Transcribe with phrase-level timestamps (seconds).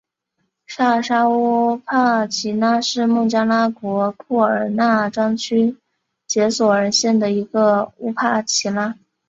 [0.65, 5.77] 沙尔沙乌帕齐拉是孟加拉国库尔纳专区
[6.25, 8.95] 杰索尔县的一个乌帕齐拉。